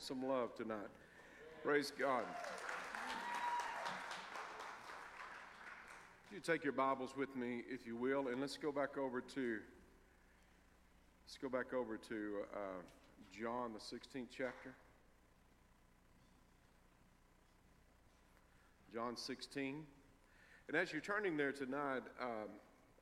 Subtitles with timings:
[0.00, 0.88] some love tonight.
[1.62, 2.24] Praise God.
[6.32, 9.58] You take your Bibles with me, if you will, and let's go back over to
[11.24, 12.58] let's go back over to uh,
[13.32, 14.74] John, the 16th chapter.
[18.92, 19.82] John 16.
[20.68, 22.48] And as you're turning there tonight, um,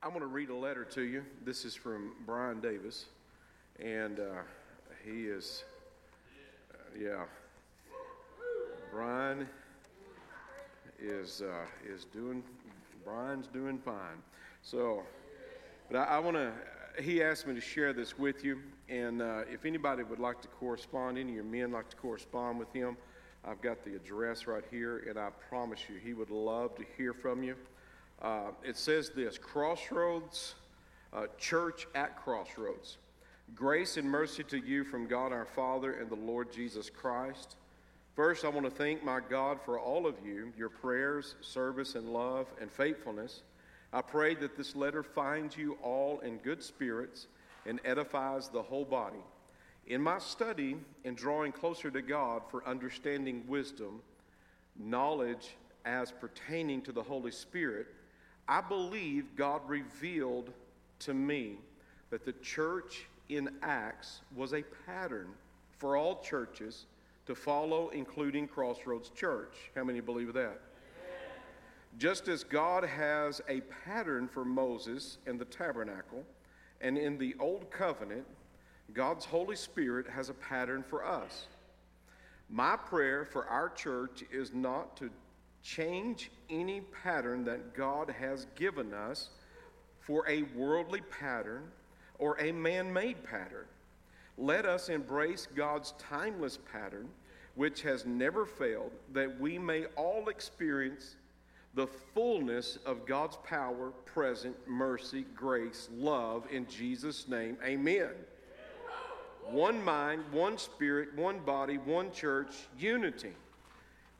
[0.02, 1.24] I'm going to read a letter to you.
[1.44, 3.06] This is from Brian Davis,
[3.78, 4.42] and uh,
[5.04, 5.64] he is
[6.98, 7.24] yeah.
[8.92, 9.48] Brian
[11.00, 12.42] is uh, is doing.
[13.04, 14.22] Brian's doing fine.
[14.62, 15.02] So,
[15.90, 16.52] but I, I want to.
[17.02, 20.48] He asked me to share this with you, and uh, if anybody would like to
[20.48, 22.96] correspond, any of your men like to correspond with him,
[23.44, 27.14] I've got the address right here, and I promise you, he would love to hear
[27.14, 27.56] from you.
[28.20, 30.54] Uh, it says this: Crossroads
[31.12, 32.98] uh, Church at Crossroads.
[33.54, 37.56] Grace and mercy to you from God our Father and the Lord Jesus Christ.
[38.16, 42.12] First, I want to thank my God for all of you, your prayers, service, and
[42.12, 43.42] love and faithfulness.
[43.92, 47.26] I pray that this letter finds you all in good spirits
[47.66, 49.22] and edifies the whole body.
[49.86, 54.00] In my study and drawing closer to God for understanding wisdom,
[54.78, 57.88] knowledge as pertaining to the Holy Spirit,
[58.48, 60.50] I believe God revealed
[61.00, 61.56] to me
[62.10, 65.28] that the church in Acts was a pattern
[65.78, 66.86] for all churches
[67.26, 69.70] to follow, including Crossroads Church.
[69.74, 70.60] How many believe that?
[71.98, 76.24] Just as God has a pattern for Moses in the tabernacle,
[76.80, 78.26] and in the Old Covenant,
[78.92, 81.46] God's Holy Spirit has a pattern for us.
[82.50, 85.10] My prayer for our church is not to
[85.62, 89.30] change any pattern that God has given us
[90.00, 91.70] for a worldly pattern
[92.22, 93.64] or a man made pattern.
[94.38, 97.08] Let us embrace God's timeless pattern,
[97.56, 101.16] which has never failed, that we may all experience
[101.74, 107.56] the fullness of God's power, present, mercy, grace, love in Jesus' name.
[107.64, 108.10] Amen.
[109.50, 113.32] One mind, one spirit, one body, one church, unity.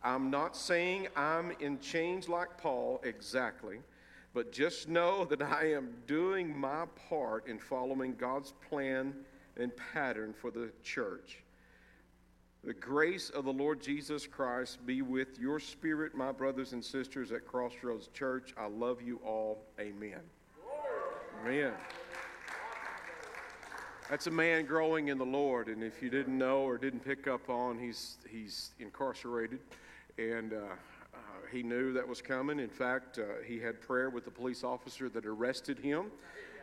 [0.03, 3.79] I'm not saying I'm in chains like Paul exactly.
[4.35, 9.15] But just know that I am doing my part in following God's plan
[9.57, 11.43] and pattern for the church.
[12.65, 17.33] The grace of the Lord Jesus Christ be with your spirit, my brothers and sisters
[17.33, 18.55] at Crossroads Church.
[18.57, 19.65] I love you all.
[19.81, 20.21] Amen.
[21.45, 21.73] Amen.
[24.09, 27.27] That's a man growing in the Lord, and if you didn't know or didn't pick
[27.27, 29.61] up on, he's he's incarcerated,
[30.19, 30.75] and uh,
[31.53, 32.59] he knew that was coming.
[32.59, 36.07] In fact, uh, he had prayer with the police officer that arrested him.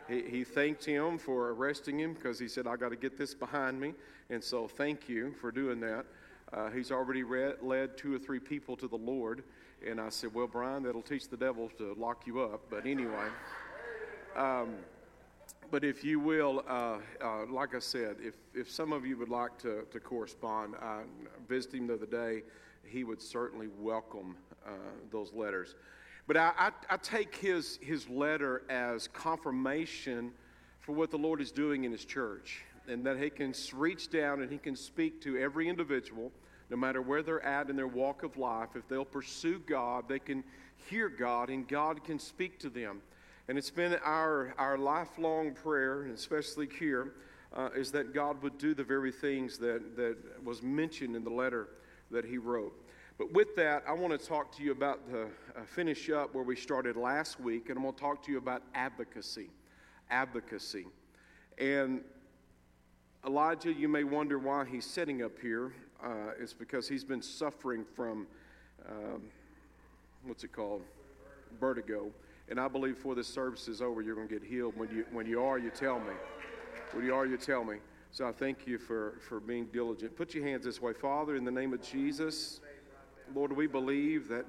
[0.07, 3.35] He, he thanked him for arresting him because he said, I got to get this
[3.35, 3.93] behind me.
[4.31, 6.05] And so, thank you for doing that.
[6.51, 9.43] Uh, he's already read, led two or three people to the Lord.
[9.87, 12.63] And I said, Well, Brian, that'll teach the devil to lock you up.
[12.69, 13.27] But anyway.
[14.35, 14.73] Um,
[15.71, 19.29] but if you will, uh, uh, like I said, if, if some of you would
[19.29, 21.01] like to, to correspond, I
[21.47, 22.41] visited him the other day.
[22.89, 24.35] He would certainly welcome
[24.65, 24.71] uh,
[25.11, 25.75] those letters.
[26.27, 30.31] But I, I, I take his, his letter as confirmation
[30.79, 34.41] for what the Lord is doing in his church, and that he can reach down
[34.41, 36.31] and he can speak to every individual,
[36.69, 38.69] no matter where they're at in their walk of life.
[38.75, 40.43] If they'll pursue God, they can
[40.89, 43.01] hear God, and God can speak to them.
[43.47, 47.13] And it's been our, our lifelong prayer, and especially here,
[47.55, 51.31] uh, is that God would do the very things that, that was mentioned in the
[51.31, 51.69] letter
[52.11, 52.73] that he wrote.
[53.17, 56.43] But with that, I want to talk to you about the uh, finish up where
[56.43, 59.49] we started last week, and I'm going to talk to you about advocacy.
[60.09, 60.85] Advocacy.
[61.57, 62.01] And
[63.25, 65.73] Elijah, you may wonder why he's sitting up here.
[66.01, 68.25] Uh, it's because he's been suffering from,
[68.87, 69.23] um,
[70.23, 70.81] what's it called?
[71.59, 72.11] Vertigo.
[72.47, 74.77] And I believe before this service is over, you're going to get healed.
[74.77, 76.13] When you, when you are, you tell me.
[76.93, 77.75] When you are, you tell me.
[78.11, 80.15] So I thank you for, for being diligent.
[80.15, 80.93] Put your hands this way.
[80.93, 82.59] Father, in the name of Jesus.
[83.35, 84.45] Lord, we believe that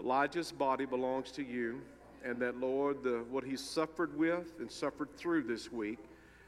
[0.00, 1.80] Elijah's body belongs to you,
[2.24, 5.98] and that, Lord, the, what he suffered with and suffered through this week,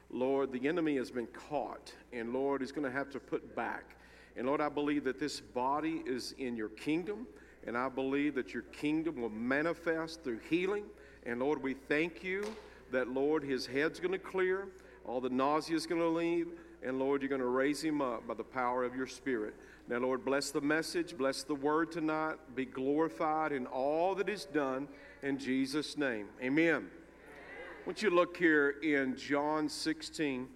[0.09, 3.97] Lord, the enemy has been caught, and Lord, he's going to have to put back.
[4.37, 7.27] And Lord, I believe that this body is in your kingdom,
[7.67, 10.85] and I believe that your kingdom will manifest through healing.
[11.25, 12.45] And Lord, we thank you
[12.91, 14.69] that, Lord, his head's going to clear,
[15.07, 16.47] all the nausea is going to leave,
[16.83, 19.53] and Lord, you're going to raise him up by the power of your Spirit.
[19.87, 22.35] Now, Lord, bless the message, bless the word tonight.
[22.55, 24.87] Be glorified in all that is done
[25.21, 26.27] in Jesus' name.
[26.41, 26.87] Amen.
[26.87, 30.47] I want you look here in John 16.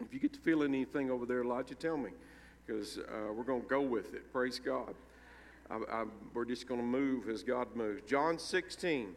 [0.00, 2.10] If you get to feel anything over there, Elijah, tell me.
[2.66, 4.32] because uh, we're going to go with it.
[4.32, 4.94] Praise God.
[5.70, 6.04] I, I,
[6.34, 8.02] we're just going to move as God moves.
[8.06, 9.14] John 16,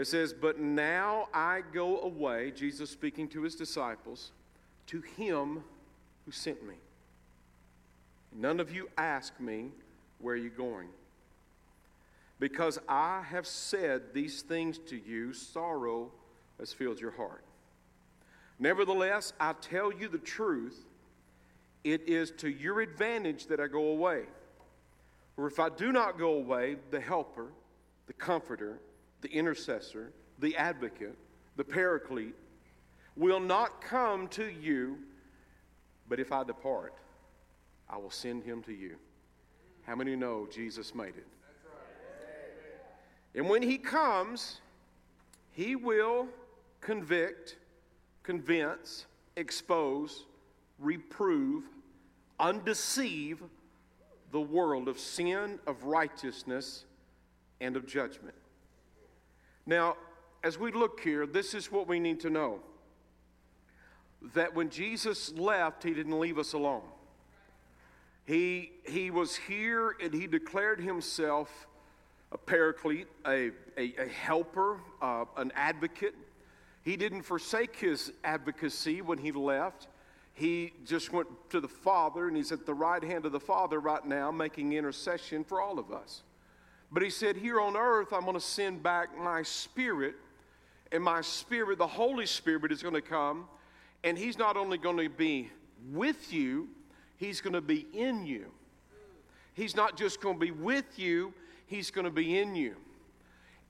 [0.00, 4.32] it says, But now I go away, Jesus speaking to his disciples,
[4.86, 5.62] to him
[6.24, 6.76] who sent me.
[8.34, 9.66] None of you ask me,
[10.18, 10.88] Where are you going?
[12.38, 16.10] Because I have said these things to you, sorrow
[16.58, 17.44] has filled your heart.
[18.58, 20.78] Nevertheless, I tell you the truth.
[21.84, 24.22] It is to your advantage that I go away.
[25.36, 27.48] For if I do not go away, the helper,
[28.06, 28.78] the comforter,
[29.20, 31.16] the intercessor, the advocate,
[31.56, 32.34] the paraclete
[33.16, 34.98] will not come to you,
[36.08, 36.94] but if I depart,
[37.88, 38.96] I will send him to you.
[39.82, 41.26] How many know Jesus made it?
[43.34, 44.60] And when he comes,
[45.52, 46.28] he will
[46.80, 47.56] convict,
[48.22, 49.06] convince,
[49.36, 50.24] expose,
[50.78, 51.64] reprove,
[52.38, 53.42] undeceive
[54.32, 56.84] the world of sin, of righteousness,
[57.60, 58.34] and of judgment.
[59.70, 59.96] Now,
[60.42, 62.58] as we look here, this is what we need to know
[64.34, 66.82] that when Jesus left, he didn't leave us alone.
[68.26, 71.68] He, he was here and he declared himself
[72.32, 76.16] a paraclete, a, a, a helper, uh, an advocate.
[76.82, 79.86] He didn't forsake his advocacy when he left
[80.40, 83.78] he just went to the Father, and he's at the right hand of the Father
[83.78, 86.22] right now, making intercession for all of us.
[86.92, 90.14] But he said, Here on earth, I'm going to send back my spirit,
[90.92, 93.46] and my spirit, the Holy Spirit, is going to come,
[94.02, 95.50] and he's not only going to be
[95.92, 96.68] with you,
[97.16, 98.46] he's going to be in you.
[99.54, 101.32] He's not just going to be with you,
[101.66, 102.76] he's going to be in you.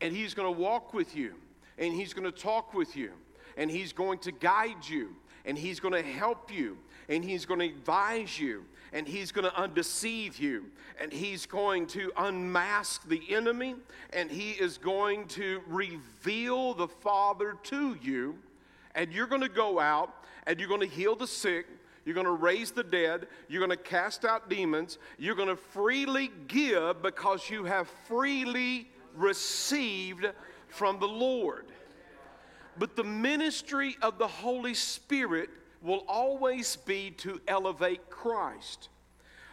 [0.00, 1.34] And he's going to walk with you,
[1.78, 3.10] and he's going to talk with you,
[3.56, 5.14] and he's going to guide you
[5.44, 6.78] and He's going to help you,
[7.08, 10.66] and He's going to advise you, and He's going to undeceive you,
[11.00, 13.74] and He's going to unmask the enemy,
[14.12, 18.38] and He is going to reveal the Father to you,
[18.94, 20.14] and you're going to go out
[20.46, 21.66] and you're going to heal the sick.
[22.04, 23.28] You're going to raise the dead.
[23.48, 24.98] You're going to cast out demons.
[25.18, 30.26] You're going to freely give because you have freely received
[30.68, 31.66] from the Lord.
[32.80, 35.50] But the ministry of the Holy Spirit
[35.82, 38.88] will always be to elevate Christ.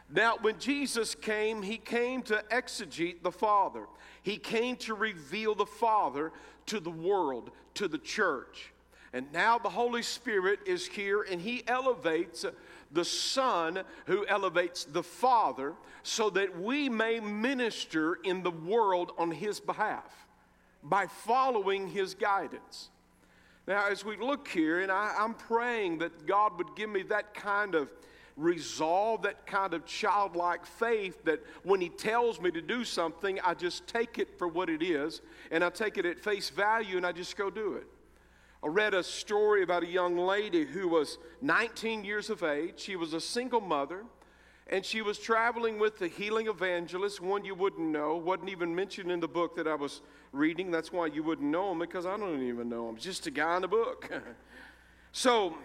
[0.10, 3.86] Now, when Jesus came, he came to exegete the Father.
[4.24, 6.32] He came to reveal the Father
[6.68, 8.72] to the world, to the church.
[9.12, 12.46] And now the Holy Spirit is here and he elevates
[12.94, 19.32] the Son who elevates the Father so that we may minister in the world on
[19.32, 20.28] his behalf
[20.82, 22.90] by following his guidance.
[23.68, 27.34] Now, as we look here, and I, am praying that God would give me that
[27.34, 27.90] kind of
[28.38, 33.54] resolve, that kind of childlike faith that when He tells me to do something, I
[33.56, 35.22] just take it for what it is,
[35.52, 37.88] and I take it at face value, and I just go do it.
[38.64, 42.80] I read a story about a young lady who was 19 years of age.
[42.80, 44.06] She was a single mother,
[44.70, 49.12] and she was traveling with the healing evangelist, one you wouldn't know, wasn't even mentioned
[49.12, 50.02] in the book that I was
[50.34, 50.72] reading.
[50.72, 52.98] That's why you wouldn't know him because I don't even know him.
[52.98, 54.10] Just a guy in the book.
[55.14, 55.56] so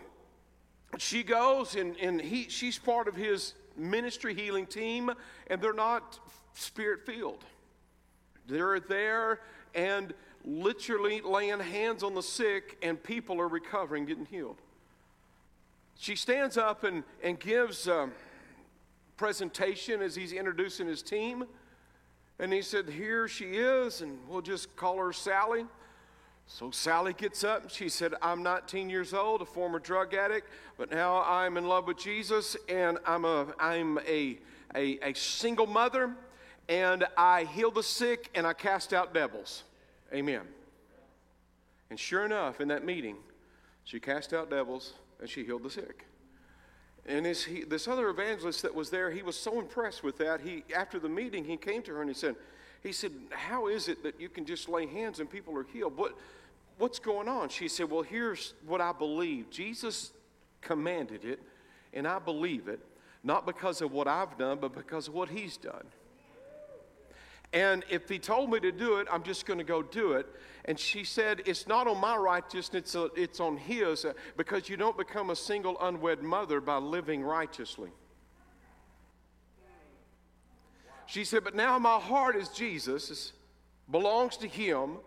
[0.99, 5.11] she goes and, and he, she's part of his ministry healing team,
[5.49, 6.21] and they're not
[6.55, 7.45] spirit filled.
[8.47, 9.41] They're there
[9.75, 14.59] and literally laying hands on the sick, and people are recovering, getting healed.
[15.99, 18.11] She stands up and, and gives a
[19.23, 21.45] presentation as he's introducing his team.
[22.41, 25.65] And he said, Here she is, and we'll just call her Sally.
[26.49, 30.49] So Sally gets up and she said, I'm 19 years old, a former drug addict,
[30.77, 34.41] but now I'm in love with Jesus and I'm a, I'm a,
[34.75, 36.17] a, a single mother
[36.69, 39.63] and I heal the sick and I cast out devils.
[40.13, 40.43] Amen.
[41.91, 43.19] And sure enough, in that meeting,
[43.85, 46.07] she cast out devils and she healed the sick.
[47.07, 50.41] And this, he, this other evangelist that was there, he was so impressed with that.
[50.41, 52.37] He, after the meeting, he came to her and he said,
[52.83, 55.97] he said, how is it that you can just lay hands and people are healed?
[55.97, 56.17] What,
[56.79, 57.49] what's going on?
[57.49, 59.51] She said, well, here's what I believe.
[59.51, 60.13] Jesus
[60.61, 61.41] commanded it,
[61.93, 62.81] and I believe it,
[63.25, 65.87] not because of what I've done, but because of what he's done.
[67.53, 70.27] And if he told me to do it, I'm just going to go do it.
[70.65, 74.97] And she said, It's not on my righteousness, it's on his, uh, because you don't
[74.97, 77.91] become a single unwed mother by living righteously.
[81.07, 83.33] She said, But now my heart is Jesus,
[83.91, 84.99] belongs to him.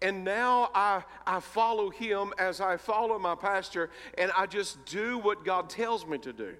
[0.00, 5.18] And now I, I follow him as I follow my pastor, and I just do
[5.18, 6.54] what God tells me to do.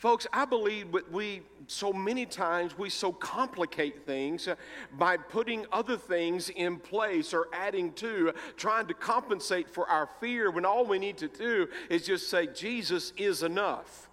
[0.00, 4.54] Folks, I believe that we so many times we so complicate things uh,
[4.96, 10.50] by putting other things in place or adding to, trying to compensate for our fear
[10.50, 14.08] when all we need to do is just say, Jesus is enough.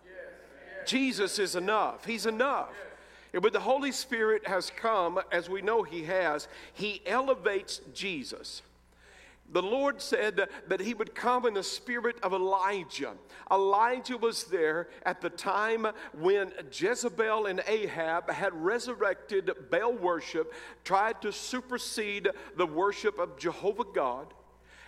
[0.86, 2.04] Jesus is enough.
[2.04, 2.74] He's enough.
[3.32, 8.62] But the Holy Spirit has come, as we know He has, He elevates Jesus.
[9.50, 13.14] The Lord said that he would come in the spirit of Elijah.
[13.50, 15.88] Elijah was there at the time
[16.20, 22.28] when Jezebel and Ahab had resurrected Baal worship, tried to supersede
[22.58, 24.34] the worship of Jehovah God.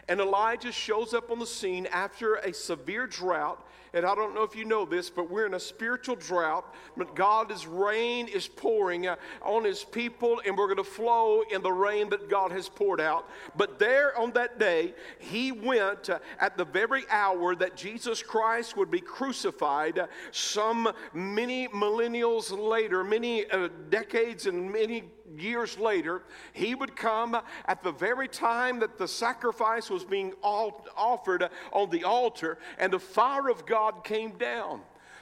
[0.09, 4.43] And Elijah shows up on the scene after a severe drought and I don't know
[4.43, 6.73] if you know this, but we're in a spiritual drought.
[6.95, 11.61] But God's rain is pouring uh, on his people, and we're going to flow in
[11.61, 13.27] the rain that God has poured out.
[13.55, 18.77] But there on that day, he went uh, at the very hour that Jesus Christ
[18.77, 23.45] would be crucified, uh, some many millennials later, many
[23.89, 25.03] decades and many
[25.37, 31.49] years later, he would come at the very time that the sacrifice was being offered
[31.71, 34.81] on the altar, and the fire of God came down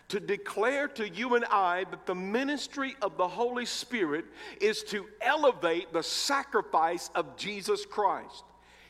[0.09, 4.25] to declare to you and I that the ministry of the Holy Spirit
[4.61, 8.43] is to elevate the sacrifice of Jesus Christ.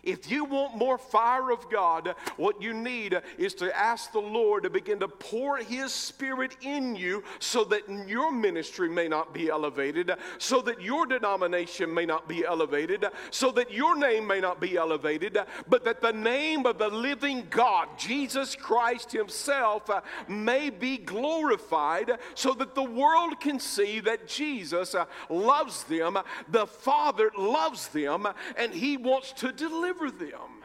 [0.07, 4.63] If you want more fire of God, what you need is to ask the Lord
[4.63, 9.49] to begin to pour His Spirit in you so that your ministry may not be
[9.49, 14.61] elevated, so that your denomination may not be elevated, so that your name may not
[14.61, 15.37] be elevated,
[15.67, 19.99] but that the name of the living God, Jesus Christ Himself, uh,
[20.29, 26.65] may be glorified so that the world can see that Jesus uh, loves them, the
[26.65, 30.63] Father loves them, and He wants to deliver deliver them.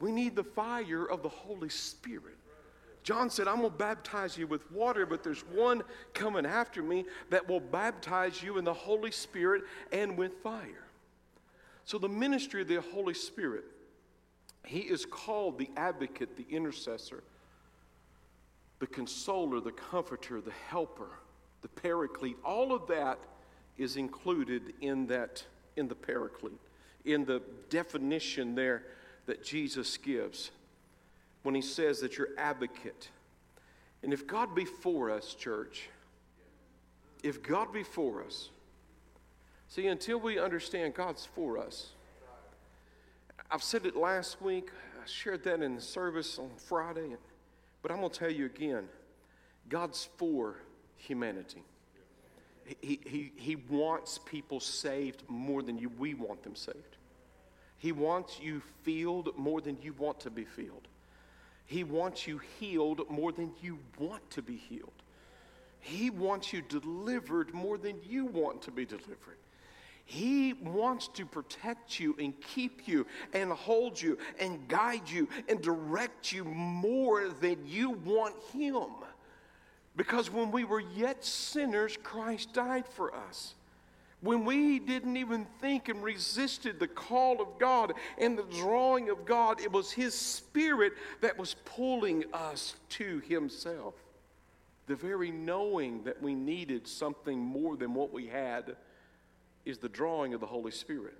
[0.00, 2.36] We need the fire of the Holy Spirit.
[3.02, 5.82] John said, I'm going to baptize you with water, but there's one
[6.12, 10.84] coming after me that will baptize you in the Holy Spirit and with fire.
[11.84, 13.64] So, the ministry of the Holy Spirit,
[14.64, 17.22] he is called the advocate, the intercessor,
[18.80, 21.20] the consoler, the comforter, the helper,
[21.62, 22.36] the paraclete.
[22.44, 23.20] All of that
[23.78, 25.44] is included in that
[25.76, 26.58] in the paraclete
[27.06, 28.82] in the definition there
[29.26, 30.50] that Jesus gives
[31.42, 33.08] when he says that you're advocate.
[34.02, 35.88] And if God be for us, church,
[37.22, 38.50] if God be for us,
[39.68, 41.90] see, until we understand God's for us,
[43.50, 44.70] I've said it last week,
[45.00, 47.16] I shared that in the service on Friday,
[47.82, 48.88] but I'm going to tell you again
[49.68, 50.56] God's for
[50.96, 51.62] humanity.
[52.80, 56.95] He, he, he wants people saved more than you, we want them saved.
[57.86, 60.88] He wants you filled more than you want to be filled.
[61.66, 64.90] He wants you healed more than you want to be healed.
[65.78, 69.38] He wants you delivered more than you want to be delivered.
[70.04, 75.62] He wants to protect you and keep you and hold you and guide you and
[75.62, 78.90] direct you more than you want Him.
[79.94, 83.54] Because when we were yet sinners, Christ died for us
[84.26, 89.24] when we didn't even think and resisted the call of God and the drawing of
[89.24, 93.94] God, it was His Spirit that was pulling us to Himself.
[94.86, 98.76] The very knowing that we needed something more than what we had
[99.64, 101.14] is the drawing of the Holy Spirit.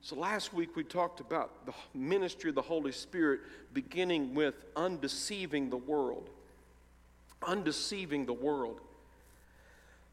[0.00, 3.40] So last week we talked about the ministry of the Holy Spirit
[3.72, 6.30] beginning with undeceiving the world.
[7.42, 8.80] Undeceiving the world.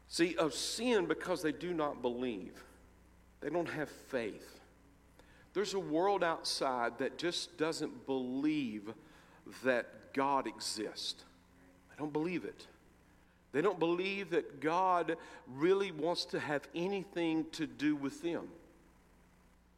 [0.08, 2.52] See, of sin because they do not believe,
[3.40, 4.60] they don't have faith.
[5.52, 8.92] There's a world outside that just doesn't believe
[9.64, 11.24] that God exists.
[11.90, 12.66] They don't believe it.
[13.52, 18.48] They don't believe that God really wants to have anything to do with them.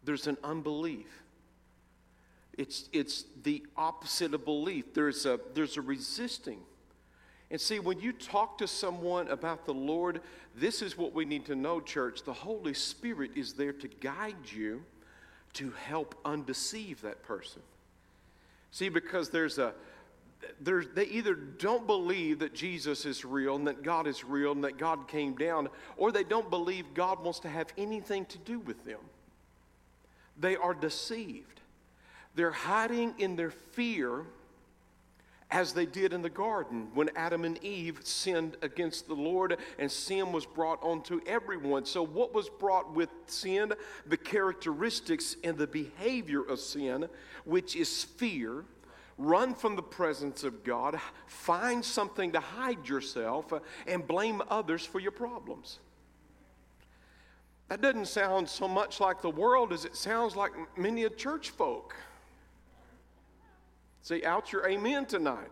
[0.03, 1.07] There's an unbelief.
[2.57, 4.95] It's, it's the opposite of belief.
[4.95, 6.59] There's a, there's a resisting.
[7.51, 10.21] And see, when you talk to someone about the Lord,
[10.55, 12.23] this is what we need to know, church.
[12.23, 14.85] The Holy Spirit is there to guide you
[15.55, 17.63] to help undeceive that person.
[18.71, 19.73] See, because there's a
[20.61, 24.63] there's, they either don't believe that Jesus is real and that God is real and
[24.65, 28.61] that God came down, or they don't believe God wants to have anything to do
[28.61, 29.01] with them.
[30.39, 31.61] They are deceived.
[32.35, 34.25] They're hiding in their fear
[35.51, 39.91] as they did in the garden when Adam and Eve sinned against the Lord and
[39.91, 41.87] sin was brought onto everyone.
[41.87, 43.73] So, what was brought with sin?
[44.07, 47.09] The characteristics and the behavior of sin,
[47.45, 48.65] which is fear,
[49.17, 53.53] run from the presence of God, find something to hide yourself,
[53.87, 55.79] and blame others for your problems.
[57.69, 61.51] That doesn't sound so much like the world as it sounds like many a church
[61.51, 61.95] folk.
[64.09, 65.51] See, out your amen tonight.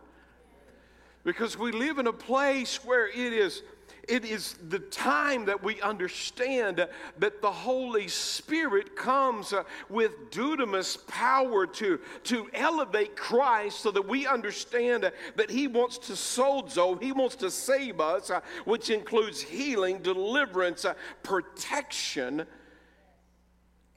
[1.24, 3.62] Because we live in a place where it is
[4.08, 11.06] it is the time that we understand that the Holy Spirit comes uh, with dunamis
[11.06, 17.12] power to, to elevate Christ so that we understand that He wants to sozo, He
[17.12, 20.94] wants to save us, uh, which includes healing, deliverance, uh,
[21.24, 22.46] protection,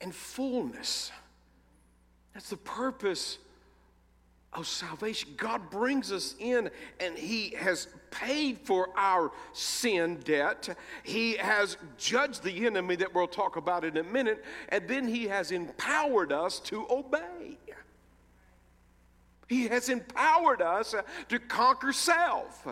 [0.02, 1.12] and fullness.
[2.34, 3.38] That's the purpose
[4.54, 5.32] of salvation.
[5.38, 10.76] God brings us in and He has paid for our sin debt.
[11.04, 15.26] He has judged the enemy that we'll talk about in a minute, and then He
[15.28, 17.58] has empowered us to obey.
[19.48, 20.94] He has empowered us
[21.30, 22.68] to conquer self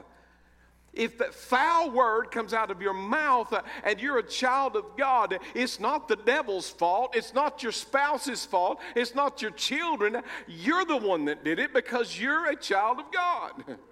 [0.93, 4.83] if that foul word comes out of your mouth uh, and you're a child of
[4.97, 7.15] God, it's not the devil's fault.
[7.15, 8.79] It's not your spouse's fault.
[8.95, 10.21] It's not your children.
[10.47, 13.77] You're the one that did it because you're a child of God.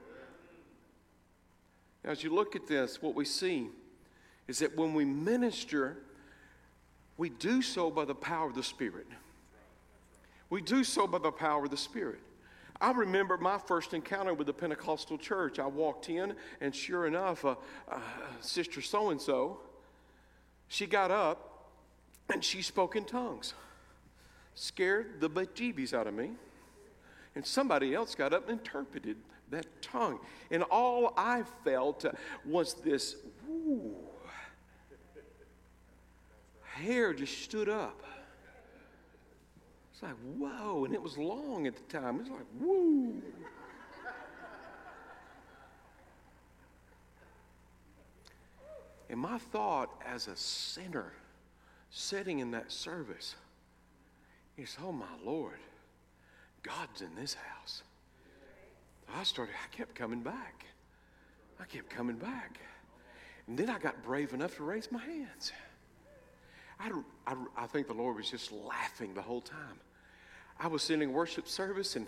[2.04, 3.68] As you look at this, what we see
[4.48, 5.98] is that when we minister,
[7.18, 9.08] we do so by the power of the Spirit.
[10.50, 12.20] We do so by the power of the Spirit.
[12.82, 15.60] I remember my first encounter with the Pentecostal church.
[15.60, 17.56] I walked in, and sure enough, uh,
[17.90, 18.00] uh,
[18.42, 19.60] Sister so and so,
[20.68, 21.70] she got up
[22.32, 23.54] and she spoke in tongues.
[24.56, 26.32] Scared the bejeebies out of me.
[27.36, 29.18] And somebody else got up and interpreted
[29.52, 30.20] that tongue.
[30.50, 32.06] And all I felt
[32.46, 33.18] was this,
[33.48, 33.96] whoo,
[36.64, 38.02] hair just stood up.
[39.96, 40.84] It's like, whoa.
[40.84, 42.20] And it was long at the time.
[42.20, 43.22] It's like, woo.
[49.10, 51.14] and my thought as a sinner
[51.92, 53.36] sitting in that service
[54.58, 55.60] is, oh my Lord,
[56.62, 57.82] God's in this house.
[59.16, 60.66] I started, I kept coming back.
[61.58, 62.60] I kept coming back.
[63.48, 65.54] And then I got brave enough to raise my hands.
[66.82, 66.92] I,
[67.26, 69.80] I, I think the Lord was just laughing the whole time.
[70.60, 72.08] I was sitting in worship service and,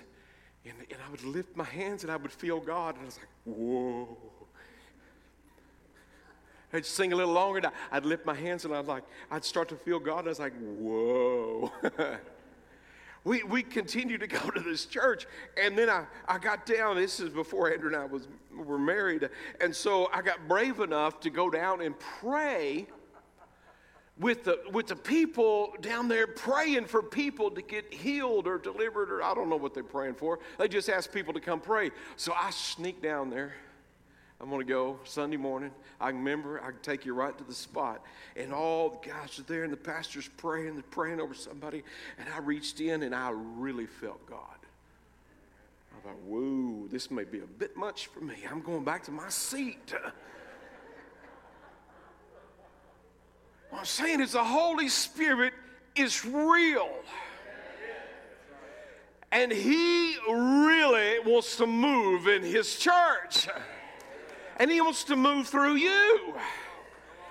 [0.66, 2.96] and, and I would lift my hands and I would feel God.
[2.96, 4.18] And I was like, whoa.
[6.74, 9.70] I'd sing a little longer and I'd lift my hands and I'd like, I'd start
[9.70, 10.20] to feel God.
[10.20, 11.72] And I was like, whoa.
[13.24, 15.28] we, we continued to go to this church.
[15.62, 16.96] And then I, I got down.
[16.96, 19.30] This is before Andrew and I was, were married.
[19.62, 22.88] And so I got brave enough to go down and pray
[24.20, 29.12] with the, with the people down there praying for people to get healed or delivered,
[29.12, 30.40] or I don't know what they're praying for.
[30.58, 31.92] They just ask people to come pray.
[32.16, 33.54] So I sneak down there.
[34.40, 35.72] I'm going to go Sunday morning.
[36.00, 38.04] I remember I can take you right to the spot.
[38.36, 41.84] And all the guys are there, and the pastor's praying, they're praying over somebody.
[42.20, 44.40] And I reached in and I really felt God.
[45.96, 48.36] I thought, whoa, this may be a bit much for me.
[48.50, 49.94] I'm going back to my seat.
[53.70, 55.54] What I'm saying is the Holy Spirit
[55.96, 56.90] is real.
[59.32, 63.48] And He really wants to move in His church.
[64.58, 66.34] And He wants to move through you.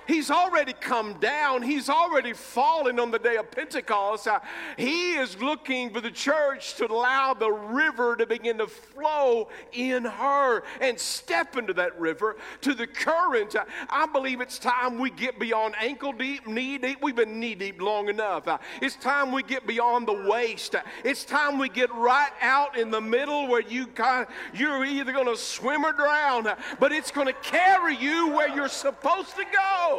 [0.06, 1.62] He's already come down.
[1.62, 4.28] He's already fallen on the day of Pentecost.
[4.28, 4.40] Uh,
[4.76, 10.04] he is looking for the church to allow the river to begin to flow in
[10.04, 13.56] her and step into that river to the current.
[13.56, 17.02] Uh, I believe it's time we get beyond ankle deep, knee deep.
[17.02, 18.46] We've been knee deep long enough.
[18.46, 20.74] Uh, it's time we get beyond the waist.
[20.74, 25.12] Uh, it's time we get right out in the middle where you kind you're either
[25.12, 29.34] going to swim or drown, uh, but it's going to carry you where you're supposed
[29.36, 29.95] to go.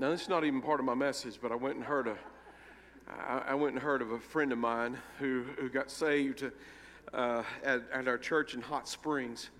[0.00, 2.16] Now, this is not even part of my message, but I went and heard a,
[3.46, 6.42] I, went and heard of a friend of mine who, who got saved
[7.12, 9.50] uh, at, at our church in Hot Springs.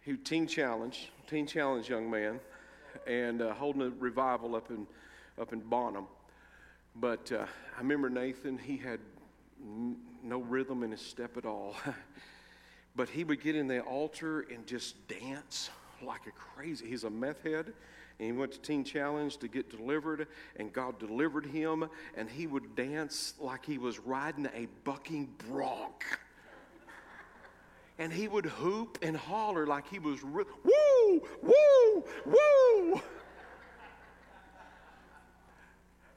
[0.00, 2.40] He teen challenge, teen challenge young man,
[3.06, 4.86] and uh, holding a revival up in
[5.38, 6.06] up in Bonham.
[6.96, 7.44] But uh,
[7.76, 9.00] I remember Nathan; he had
[9.62, 11.76] n- no rhythm in his step at all.
[12.98, 15.70] But he would get in the altar and just dance
[16.02, 16.88] like a crazy.
[16.88, 17.72] He's a meth head.
[18.18, 22.48] And he went to Teen Challenge to get delivered, and God delivered him, and he
[22.48, 26.02] would dance like he was riding a bucking bronc.
[28.00, 33.00] And he would hoop and holler like he was, re- woo, woo, woo.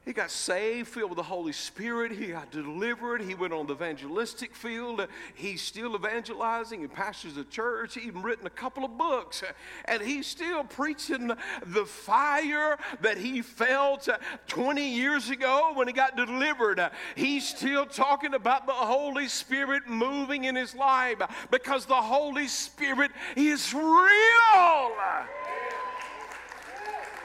[0.04, 2.10] He got saved, filled with the Holy Spirit.
[2.10, 3.22] He got delivered.
[3.22, 5.06] He went on the evangelistic field.
[5.34, 6.80] He's still evangelizing.
[6.80, 7.94] He pastors a church.
[7.94, 9.44] He even written a couple of books.
[9.84, 11.30] And he's still preaching
[11.66, 14.08] the fire that he felt
[14.48, 16.90] 20 years ago when he got delivered.
[17.14, 23.12] He's still talking about the Holy Spirit moving in his life because the Holy Spirit
[23.36, 24.92] is real.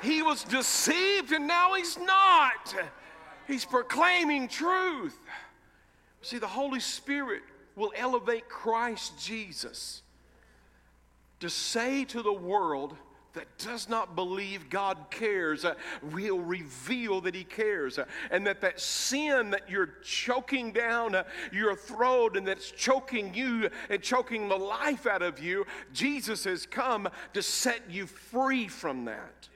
[0.02, 2.76] He was deceived and now he's not.
[3.48, 5.18] He's proclaiming truth.
[6.22, 7.44] See, the Holy Spirit
[7.76, 10.02] will elevate Christ Jesus
[11.40, 12.96] to say to the world
[13.34, 15.76] that does not believe God cares uh,
[16.12, 21.24] will reveal that He cares, uh, and that that sin that you're choking down uh,
[21.52, 26.66] your throat and that's choking you and choking the life out of you, Jesus has
[26.66, 29.50] come to set you free from that.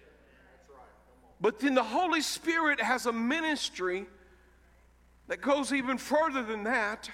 [1.42, 4.06] But then the Holy Spirit has a ministry
[5.28, 7.10] that goes even further than that,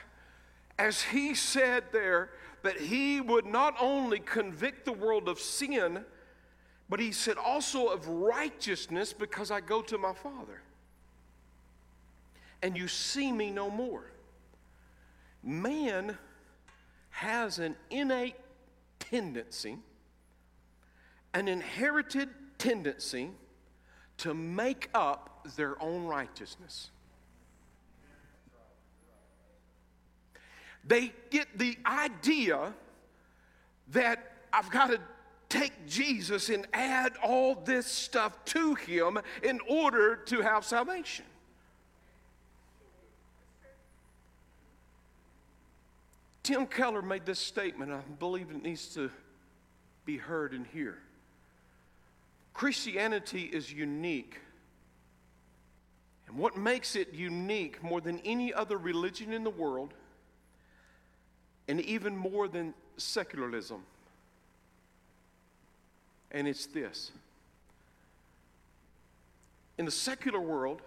[0.78, 2.30] as He said there
[2.62, 6.04] that He would not only convict the world of sin,
[6.90, 10.62] but He said also of righteousness because I go to my Father.
[12.62, 14.12] And you see me no more.
[15.42, 16.18] Man
[17.12, 18.36] has an innate
[19.00, 19.78] tendency,
[21.34, 23.32] an inherited tendency
[24.18, 26.90] to make up their own righteousness.
[30.86, 32.74] They get the idea
[33.92, 35.00] that I've got to
[35.50, 41.26] take Jesus and add all this stuff to him in order to have salvation.
[46.44, 47.92] Tim Keller made this statement.
[47.92, 49.12] I believe it needs to
[50.06, 50.98] be heard and hear.
[52.58, 54.40] Christianity is unique.
[56.28, 59.94] And what makes it unique more than any other religion in the world,
[61.68, 63.84] and even more than secularism,
[66.32, 67.12] and it's this.
[69.78, 70.82] In the secular world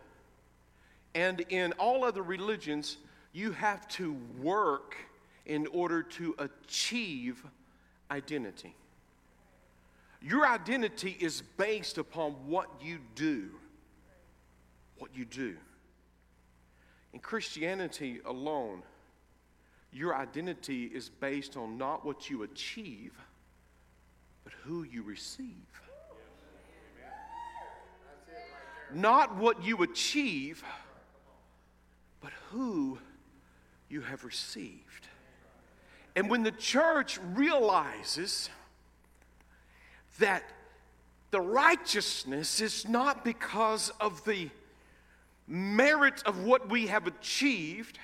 [1.14, 2.96] and in all other religions,
[3.32, 4.96] you have to work
[5.46, 7.44] in order to achieve
[8.10, 8.74] identity.
[10.22, 13.50] Your identity is based upon what you do.
[14.98, 15.56] What you do.
[17.12, 18.82] In Christianity alone,
[19.92, 23.12] your identity is based on not what you achieve,
[24.44, 25.66] but who you receive.
[28.92, 30.62] Not what you achieve,
[32.20, 32.98] but who
[33.88, 35.08] you have received.
[36.14, 38.50] And when the church realizes
[40.18, 40.42] that
[41.30, 44.50] the righteousness is not because of the
[45.46, 47.98] merit of what we have achieved,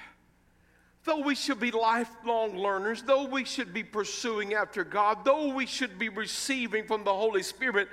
[1.05, 5.66] though we should be lifelong learners, though we should be pursuing after God, though we
[5.66, 7.88] should be receiving from the Holy Spirit,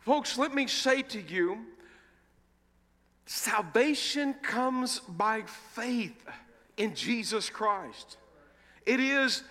[0.00, 1.58] folks, let me say to you
[3.26, 6.26] salvation comes by faith
[6.76, 8.18] in Jesus Christ.
[8.84, 9.42] It is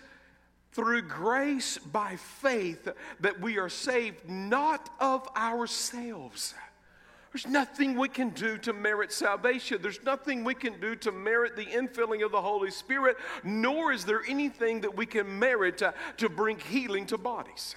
[0.73, 2.88] through grace by faith
[3.19, 6.53] that we are saved, not of ourselves.
[7.31, 9.79] There's nothing we can do to merit salvation.
[9.81, 14.05] There's nothing we can do to merit the infilling of the Holy Spirit, nor is
[14.05, 17.75] there anything that we can merit to, to bring healing to bodies.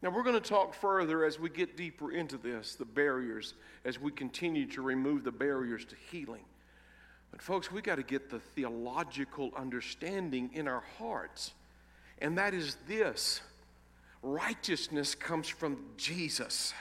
[0.00, 4.00] Now, we're going to talk further as we get deeper into this the barriers, as
[4.00, 6.44] we continue to remove the barriers to healing.
[7.30, 11.52] But, folks, we got to get the theological understanding in our hearts.
[12.20, 13.40] And that is this
[14.22, 16.74] righteousness comes from Jesus.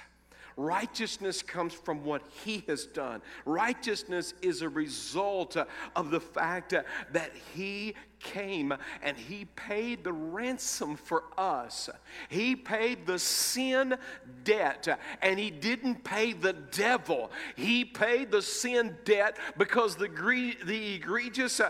[0.56, 3.22] Righteousness comes from what he has done.
[3.46, 5.56] Righteousness is a result
[5.96, 6.74] of the fact
[7.12, 7.94] that he
[8.34, 11.90] came and he paid the ransom for us.
[12.30, 13.98] He paid the sin
[14.44, 17.32] debt and he didn't pay the devil.
[17.56, 20.08] He paid the sin debt because the,
[20.66, 21.70] the egregious uh,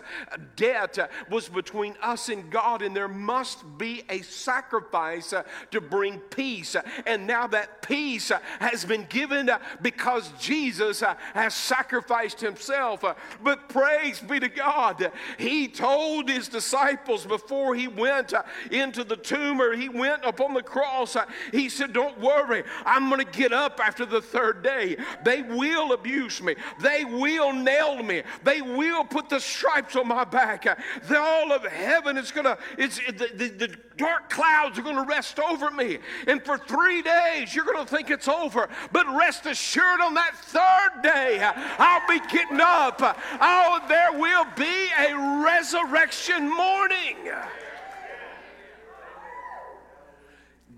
[0.56, 0.98] debt
[1.30, 6.76] was between us and God, and there must be a sacrifice uh, to bring peace.
[7.06, 9.50] And now that peace uh, has been given
[9.82, 11.00] because Jesus
[11.34, 13.04] has sacrificed himself.
[13.42, 19.16] But praise be to God, he told his disciples before he went uh, into the
[19.16, 23.38] tomb or he went upon the cross, uh, he said, Don't worry, I'm going to
[23.38, 24.96] get up after the third day.
[25.24, 30.24] They will abuse me, they will nail me, they will put the stripes on my
[30.24, 30.66] back.
[30.66, 30.74] Uh,
[31.08, 34.96] the, all of heaven is going to, it's, the, the, the dark clouds are going
[34.96, 35.98] to rest over me.
[36.26, 38.68] And for three days, you're going to think it's over.
[38.92, 43.00] But rest assured, on that third day, I'll be getting up.
[43.40, 47.16] Oh, there will be a resurrection morning.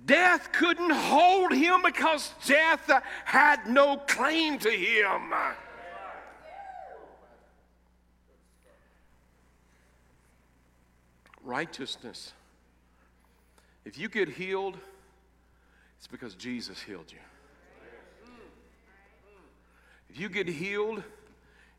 [0.06, 2.90] Death couldn't hold him because death
[3.24, 5.32] had no claim to him.
[11.42, 12.32] Righteousness.
[13.84, 14.76] If you get healed,
[15.98, 17.18] it's because Jesus healed you.
[20.08, 21.02] If you get healed,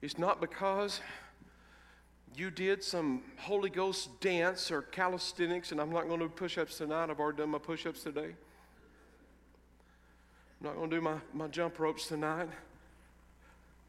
[0.02, 1.02] it's not because
[2.36, 6.58] you did some Holy Ghost dance or calisthenics, and I'm not going to do push
[6.58, 7.10] ups tonight.
[7.10, 8.36] I've already done my push ups today.
[10.60, 12.48] I'm not going to do my, my jump ropes tonight.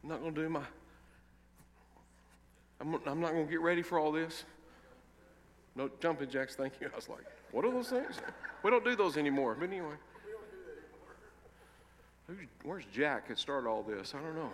[0.02, 0.62] I'm not going to do my.
[2.80, 4.44] I'm, I'm not going to get ready for all this.
[5.76, 6.88] No jumping jacks, thank you.
[6.92, 8.16] I was like, what are those things?
[8.62, 9.56] We don't do those anymore.
[9.58, 9.94] But anyway.
[12.64, 14.14] Where's Jack that started all this?
[14.14, 14.50] I don't know.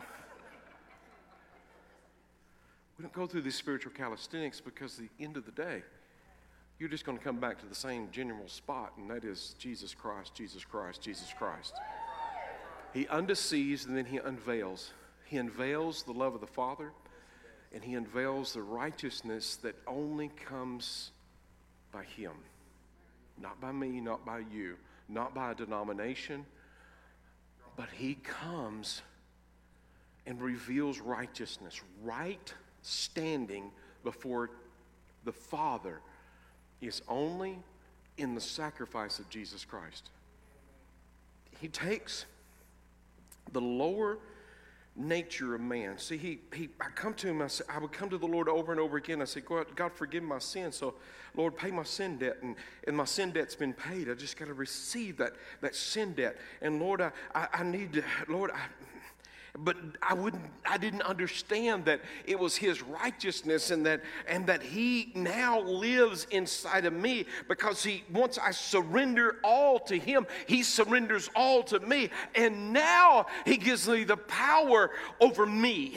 [2.98, 5.82] We don't go through these spiritual calisthenics because at the end of the day,
[6.80, 9.94] you're just going to come back to the same general spot, and that is Jesus
[9.94, 11.74] Christ, Jesus Christ, Jesus Christ.
[12.92, 14.90] He undeceives and then he unveils.
[15.26, 16.90] He unveils the love of the Father,
[17.72, 21.12] and he unveils the righteousness that only comes
[21.92, 22.32] by him.
[23.40, 24.76] Not by me, not by you,
[25.08, 26.46] not by a denomination,
[27.76, 29.02] but he comes
[30.26, 32.52] and reveals righteousness, right
[32.82, 33.70] standing
[34.04, 34.50] before
[35.24, 36.00] the Father
[36.80, 37.58] is only
[38.16, 40.10] in the sacrifice of Jesus Christ.
[41.60, 42.24] He takes
[43.52, 44.18] the lower
[44.98, 45.96] nature of man.
[45.98, 48.48] See, he, he, I come to him, I, say, I would come to the Lord
[48.48, 49.22] over and over again.
[49.22, 50.72] I say, God, God, forgive my sin.
[50.72, 50.94] So,
[51.36, 52.38] Lord, pay my sin debt.
[52.42, 54.10] And, and my sin debt's been paid.
[54.10, 56.36] I just got to receive that, that sin debt.
[56.60, 58.60] And Lord, I, I, I need to, Lord, I,
[59.64, 64.62] but I wouldn't I didn't understand that it was his righteousness and that and that
[64.62, 70.62] he now lives inside of me because he once I surrender all to him he
[70.62, 74.90] surrenders all to me and now he gives me the power
[75.20, 75.96] over me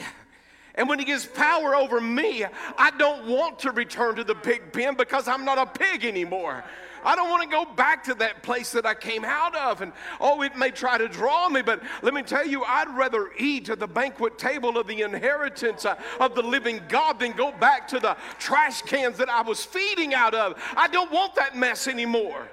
[0.74, 2.46] and when he gives power over me,
[2.78, 6.64] I don't want to return to the pig pen because I'm not a pig anymore.
[7.04, 9.80] I don't want to go back to that place that I came out of.
[9.80, 13.30] And oh, it may try to draw me, but let me tell you, I'd rather
[13.38, 17.52] eat at the banquet table of the inheritance uh, of the living God than go
[17.52, 20.62] back to the trash cans that I was feeding out of.
[20.76, 22.48] I don't want that mess anymore.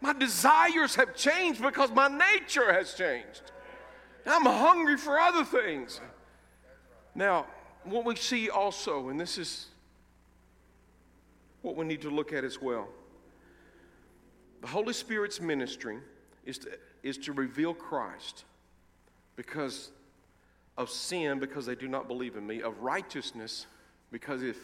[0.00, 3.42] My desires have changed because my nature has changed.
[4.24, 6.00] I'm hungry for other things.
[7.14, 7.46] Now,
[7.84, 9.66] what we see also, and this is
[11.62, 12.88] what we need to look at as well
[14.60, 15.98] the Holy Spirit's ministry
[16.44, 16.70] is to,
[17.02, 18.44] is to reveal Christ
[19.36, 19.90] because
[20.76, 23.66] of sin, because they do not believe in me, of righteousness,
[24.10, 24.56] because if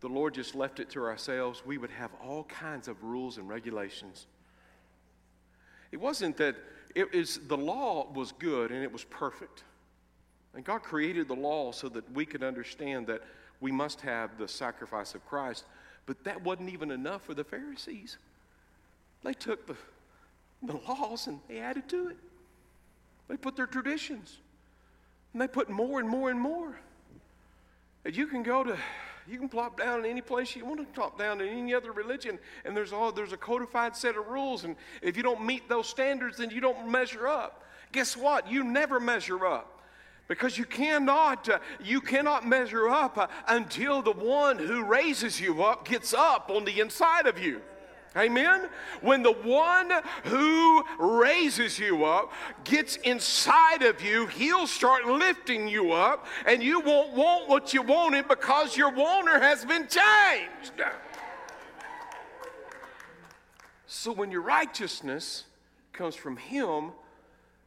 [0.00, 3.48] the Lord just left it to ourselves, we would have all kinds of rules and
[3.48, 4.26] regulations.
[5.92, 6.56] It wasn't that
[6.94, 9.64] it is the law was good and it was perfect.
[10.54, 13.22] And God created the law so that we could understand that
[13.60, 15.64] we must have the sacrifice of Christ,
[16.06, 18.18] but that wasn't even enough for the Pharisees.
[19.24, 19.76] They took the,
[20.62, 22.16] the laws and they added to it.
[23.28, 24.38] They put their traditions.
[25.32, 26.78] And they put more and more and more.
[28.04, 28.76] And you can go to,
[29.26, 31.90] you can plop down in any place you want to plop down in any other
[31.90, 34.64] religion, and there's all there's a codified set of rules.
[34.64, 37.64] And if you don't meet those standards, then you don't measure up.
[37.92, 38.50] Guess what?
[38.50, 39.80] You never measure up
[40.28, 45.62] because you cannot uh, you cannot measure up uh, until the one who raises you
[45.62, 47.62] up gets up on the inside of you
[48.16, 48.68] Amen?
[49.00, 49.90] When the one
[50.24, 56.80] who raises you up gets inside of you, he'll start lifting you up, and you
[56.80, 60.80] won't want what you wanted because your wanter has been changed.
[63.86, 65.44] So when your righteousness
[65.92, 66.92] comes from him,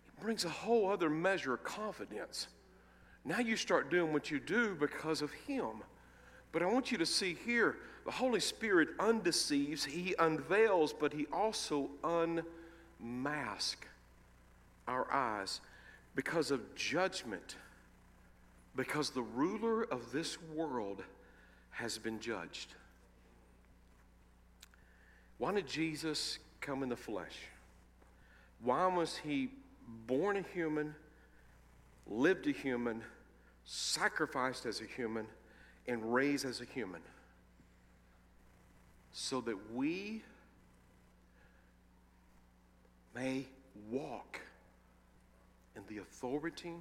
[0.08, 2.48] it brings a whole other measure of confidence.
[3.26, 5.84] Now you start doing what you do because of him.
[6.54, 7.78] But I want you to see here
[8.08, 13.86] the Holy Spirit undeceives, He unveils, but He also unmasks
[14.88, 15.60] our eyes
[16.16, 17.58] because of judgment,
[18.78, 21.04] because the ruler of this world
[21.72, 22.70] has been judged.
[25.38, 27.36] Why did Jesus come in the flesh?
[28.62, 29.50] Why was he
[30.08, 30.96] born a human,
[32.08, 33.02] lived a human,
[33.66, 35.28] sacrificed as a human,
[35.90, 37.02] and raised as a human?
[39.20, 40.22] So that we
[43.16, 43.48] may
[43.90, 44.40] walk
[45.76, 46.76] in the authority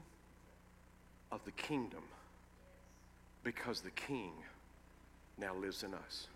[1.32, 2.02] of the kingdom
[3.42, 4.32] because the king
[5.38, 6.26] now lives in us.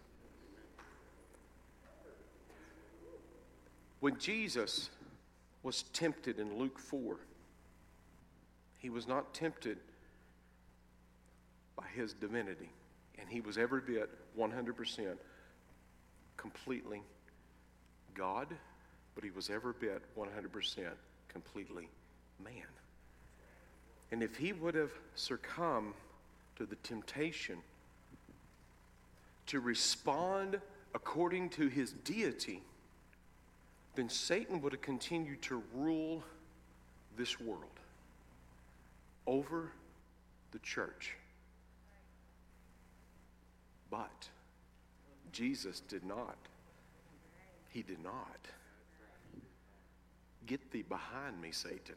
[4.00, 4.88] When Jesus
[5.62, 7.16] was tempted in Luke 4,
[8.78, 9.76] he was not tempted
[11.76, 12.70] by his divinity,
[13.18, 14.08] and he was every bit
[14.38, 15.18] 100%
[16.40, 17.02] completely
[18.14, 18.48] God,
[19.14, 20.86] but he was every bit 100%
[21.28, 21.88] completely
[22.42, 22.54] man.
[24.10, 25.92] And if he would have succumbed
[26.56, 27.58] to the temptation
[29.46, 30.60] to respond
[30.94, 32.62] according to his deity,
[33.94, 36.24] then Satan would have continued to rule
[37.16, 37.64] this world
[39.26, 39.70] over
[40.52, 41.16] the church.
[43.90, 44.28] But
[45.32, 46.36] Jesus did not.
[47.68, 48.38] He did not.
[50.46, 51.94] Get thee behind me, Satan.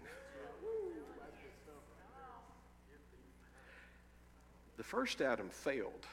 [4.77, 6.05] The first Adam failed.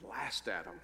[0.00, 0.74] The last Adam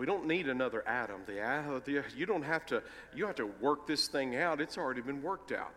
[0.00, 1.20] we don't need another Adam.
[1.26, 2.82] The, uh, the, you don't have to,
[3.14, 4.58] you have to work this thing out.
[4.58, 5.74] It's already been worked out.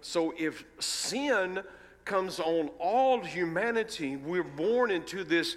[0.00, 1.60] So if sin
[2.04, 5.56] comes on all humanity, we're born into this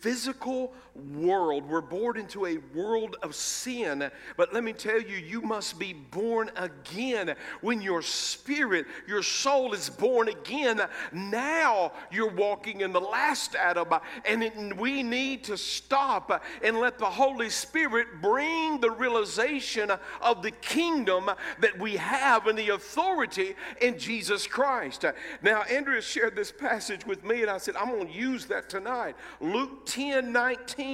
[0.00, 0.72] physical
[1.14, 1.68] world.
[1.68, 4.10] We're born into a world of sin.
[4.36, 7.34] But let me tell you, you must be born again.
[7.60, 10.80] When your spirit, your soul is born again,
[11.12, 13.88] now you're walking in the last Adam.
[14.24, 20.42] And it, we need to stop and let the Holy Spirit bring the realization of
[20.42, 21.30] the kingdom
[21.60, 25.04] that we have and the authority in Jesus Christ.
[25.42, 28.68] Now, Andrea shared this passage with me, and I said, I'm going to use that
[28.68, 29.16] tonight.
[29.40, 30.85] Luke 10 19.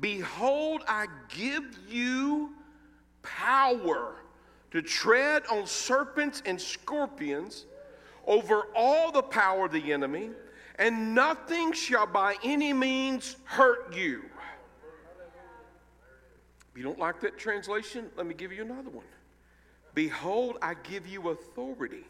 [0.00, 2.52] Behold, I give you
[3.22, 4.16] power
[4.70, 7.66] to tread on serpents and scorpions
[8.26, 10.30] over all the power of the enemy,
[10.78, 14.22] and nothing shall by any means hurt you.
[16.70, 19.04] If you don't like that translation, let me give you another one.
[19.94, 22.06] Behold, I give you authority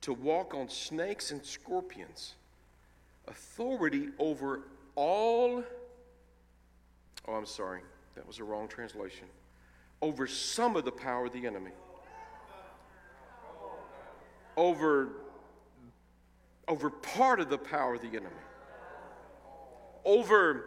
[0.00, 2.34] to walk on snakes and scorpions,
[3.28, 4.60] authority over
[4.94, 5.62] all,
[7.26, 7.80] oh, I'm sorry,
[8.14, 9.26] that was a wrong translation,
[10.00, 11.70] over some of the power of the enemy,
[14.56, 15.08] over,
[16.68, 18.26] over part of the power of the enemy,
[20.04, 20.64] over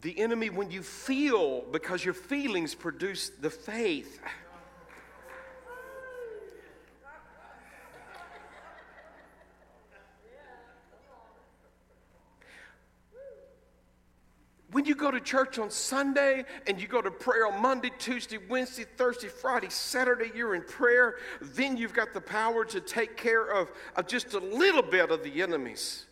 [0.00, 4.20] the enemy when you feel, because your feelings produce the faith.
[14.84, 18.36] When you go to church on Sunday and you go to prayer on Monday, Tuesday,
[18.36, 23.46] Wednesday, Thursday, Friday, Saturday, you're in prayer, then you've got the power to take care
[23.50, 26.04] of, of just a little bit of the enemies.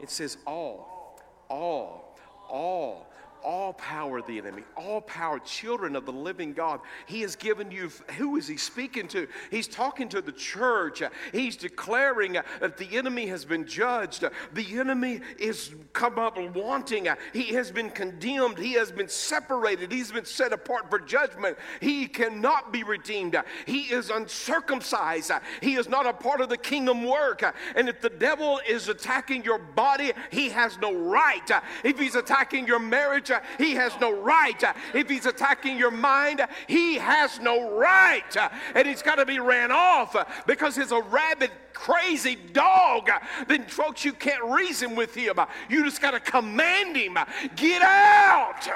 [0.00, 3.10] It says all, all, all
[3.46, 6.80] all power of the enemy, all power, children of the living God.
[7.06, 9.28] He has given you, who is he speaking to?
[9.52, 11.00] He's talking to the church.
[11.30, 14.24] He's declaring that the enemy has been judged.
[14.52, 17.06] The enemy is come up wanting.
[17.32, 18.58] He has been condemned.
[18.58, 19.92] He has been separated.
[19.92, 21.56] He's been set apart for judgment.
[21.80, 23.40] He cannot be redeemed.
[23.64, 25.30] He is uncircumcised.
[25.62, 27.44] He is not a part of the kingdom work.
[27.76, 31.48] And if the devil is attacking your body, he has no right.
[31.84, 34.62] If he's attacking your marriage, he has no right.
[34.94, 38.36] If he's attacking your mind, he has no right.
[38.74, 43.10] And he's got to be ran off because he's a rabid, crazy dog.
[43.48, 45.38] Then, folks, you can't reason with him.
[45.68, 47.18] You just got to command him
[47.56, 48.68] get out.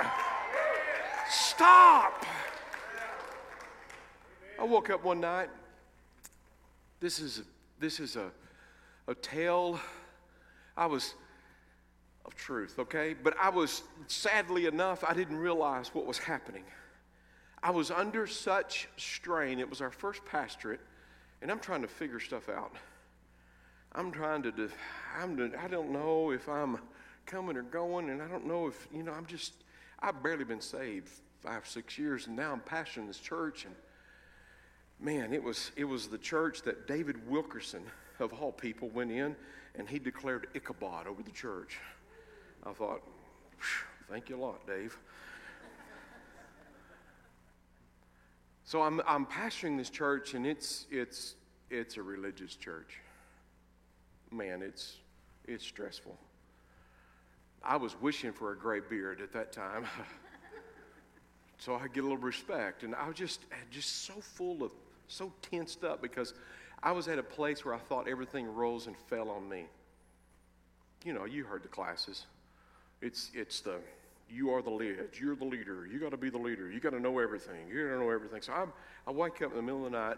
[1.29, 2.27] Stop.
[4.59, 5.49] I woke up one night.
[7.01, 7.42] This is
[7.79, 8.31] this is a,
[9.09, 9.81] a tale.
[10.77, 11.14] I was
[12.24, 13.14] of truth, okay?
[13.14, 16.64] But I was, sadly enough, I didn't realize what was happening.
[17.62, 19.59] I was under such strain.
[19.59, 20.81] It was our first pastorate,
[21.42, 22.75] and I'm trying to figure stuff out.
[23.92, 24.71] I'm trying to,
[25.18, 26.79] I'm, I don't know if I'm
[27.27, 29.52] coming or going, and I don't know if, you know, I'm just,
[29.98, 31.08] I've barely been saved
[31.42, 33.75] five, six years, and now I'm pastoring this church, and
[35.00, 37.83] man, it was, it was the church that David Wilkerson,
[38.21, 39.35] of all people, went in
[39.75, 41.79] and he declared Ichabod over the church.
[42.67, 43.02] I thought,
[44.11, 44.96] thank you a lot, Dave.
[48.65, 51.35] So I'm, I'm pastoring this church, and it's, it's,
[51.71, 52.98] it's a religious church.
[54.31, 54.98] Man, it's,
[55.48, 56.17] it's stressful.
[57.65, 59.87] I was wishing for a gray beard at that time.
[61.58, 62.85] so I get a little respect.
[62.85, 63.40] And I was just,
[63.71, 64.71] just so full of,
[65.08, 66.35] so tensed up because
[66.83, 69.67] I was at a place where I thought everything rose and fell on me.
[71.04, 72.27] You know, you heard the classes.
[73.03, 73.79] It's, it's the,
[74.29, 74.96] you are the lead.
[75.19, 75.87] You're the leader.
[75.87, 76.71] You got to be the leader.
[76.71, 77.69] You got to know everything.
[77.69, 78.42] You got to know everything.
[78.42, 78.73] So I'm,
[79.07, 80.17] I wake up in the middle of the night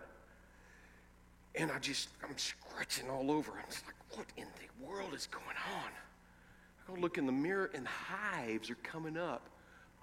[1.55, 3.53] and I just, I'm scratching all over.
[3.53, 5.91] I'm just like, what in the world is going on?
[5.91, 9.49] I go look in the mirror and hives are coming up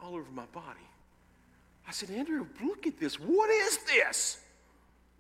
[0.02, 0.80] all over my body.
[1.88, 3.20] I said, Andrea, look at this.
[3.20, 4.40] What is this?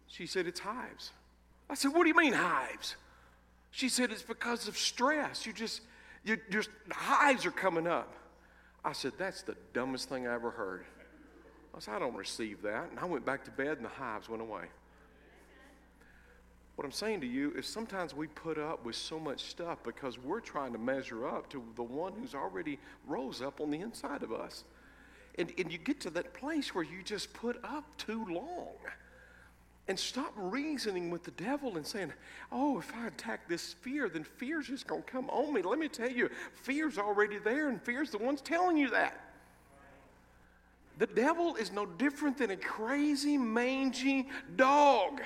[0.07, 1.11] She said, It's hives.
[1.69, 2.95] I said, What do you mean hives?
[3.71, 5.45] She said, It's because of stress.
[5.45, 5.81] You just,
[6.23, 8.13] you just, hives are coming up.
[8.83, 10.85] I said, That's the dumbest thing I ever heard.
[11.75, 12.89] I said, I don't receive that.
[12.89, 14.65] And I went back to bed and the hives went away.
[16.75, 20.17] What I'm saying to you is sometimes we put up with so much stuff because
[20.17, 24.23] we're trying to measure up to the one who's already rose up on the inside
[24.23, 24.63] of us.
[25.37, 28.75] And, and you get to that place where you just put up too long.
[29.89, 32.13] And stop reasoning with the devil and saying,
[32.51, 35.63] oh, if I attack this fear, then fear's just going to come on me.
[35.63, 39.19] Let me tell you, fear's already there, and fear's the one's telling you that.
[40.99, 45.21] The devil is no different than a crazy, mangy dog.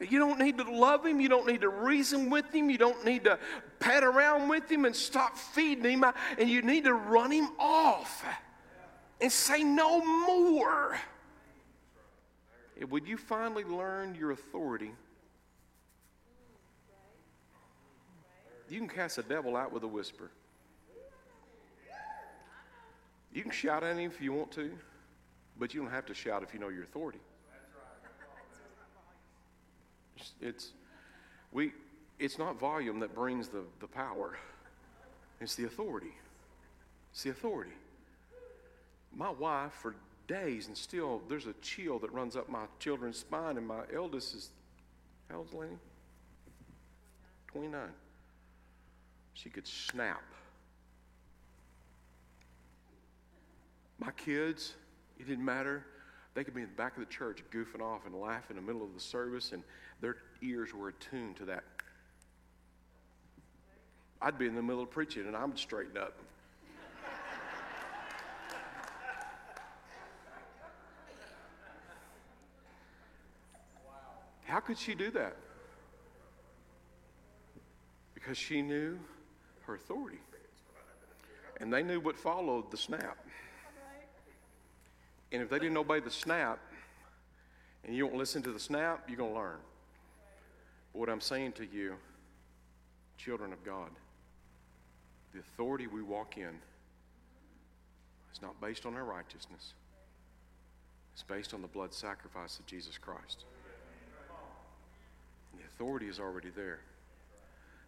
[0.00, 1.20] You don't need to love him.
[1.20, 2.68] You don't need to reason with him.
[2.70, 3.38] You don't need to
[3.78, 6.04] pat around with him and stop feeding him.
[6.38, 8.24] And you need to run him off
[9.20, 10.98] and say no more.
[12.86, 14.92] Would you finally learn your authority?
[18.68, 20.30] You can cast a devil out with a whisper.
[23.32, 24.70] You can shout at him if you want to,
[25.58, 27.20] but you don't have to shout if you know your authority.
[30.40, 30.72] It's,
[31.52, 31.72] we,
[32.18, 34.38] it's not volume that brings the, the power,
[35.40, 36.14] it's the authority.
[37.12, 37.72] It's the authority.
[39.14, 39.94] My wife, for
[40.28, 44.34] days, and still there's a chill that runs up my children's spine, and my eldest
[44.34, 44.50] is,
[45.28, 45.76] how old's Lenny?
[47.48, 47.80] 29.
[49.34, 50.22] She could snap.
[53.98, 54.74] My kids,
[55.18, 55.84] it didn't matter.
[56.34, 58.72] They could be in the back of the church goofing off and laughing in the
[58.72, 59.64] middle of the service, and
[60.00, 61.64] their ears were attuned to that.
[64.20, 66.16] I'd be in the middle of preaching and I would straighten up.
[74.48, 75.36] How could she do that?
[78.14, 78.98] Because she knew
[79.66, 80.20] her authority.
[81.60, 83.18] And they knew what followed the snap.
[85.30, 86.58] And if they didn't obey the snap,
[87.84, 89.58] and you don't listen to the snap, you're going to learn.
[90.94, 91.96] But what I'm saying to you,
[93.18, 93.90] children of God,
[95.34, 96.58] the authority we walk in
[98.32, 99.74] is not based on our righteousness.
[101.12, 103.44] It's based on the blood sacrifice of Jesus Christ.
[105.58, 106.80] The authority is already there.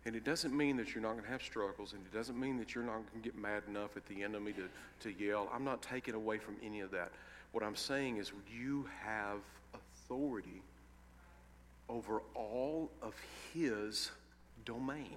[0.07, 2.57] And it doesn't mean that you're not going to have struggles, and it doesn't mean
[2.59, 4.68] that you're not going to get mad enough at the enemy to,
[5.01, 5.51] to yell.
[5.53, 7.12] I'm not taking away from any of that.
[7.53, 9.39] What I'm saying is, you have
[9.75, 10.62] authority
[11.89, 13.14] over all of
[13.53, 14.11] his
[14.64, 15.16] domain.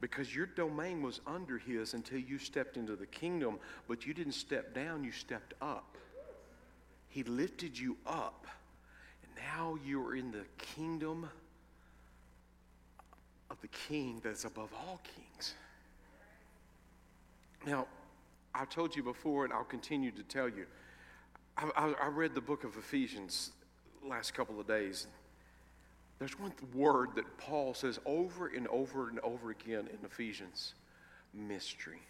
[0.00, 4.32] Because your domain was under his until you stepped into the kingdom, but you didn't
[4.32, 5.96] step down, you stepped up.
[7.08, 8.46] He lifted you up,
[9.52, 11.28] now you're in the kingdom
[13.50, 15.54] of the king that's above all kings.
[17.66, 17.86] Now,
[18.54, 20.66] I've told you before, and I'll continue to tell you.
[21.56, 23.50] I, I, I read the book of Ephesians
[24.06, 25.06] last couple of days.
[26.18, 30.74] There's one word that Paul says over and over and over again in Ephesians
[31.32, 32.00] mystery.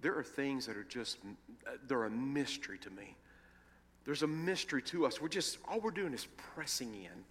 [0.00, 1.18] There are things that are just,
[1.86, 3.16] they're a mystery to me.
[4.08, 5.20] There's a mystery to us.
[5.20, 7.24] We're just, all we're doing is pressing in.